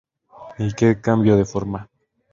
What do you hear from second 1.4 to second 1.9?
forma.